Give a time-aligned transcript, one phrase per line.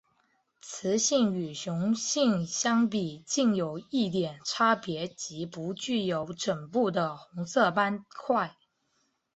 [0.61, 8.57] 雌性与雄性相比近有一点差别即不具有枕部的红色斑块。